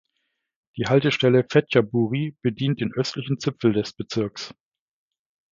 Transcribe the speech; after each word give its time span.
Die 0.77 0.87
Haltestelle 0.87 1.45
"Phetchaburi" 1.47 2.35
bedient 2.41 2.81
den 2.81 2.91
östlichen 2.91 3.39
Zipfel 3.39 3.73
des 3.73 3.93
Bezirks. 3.93 4.51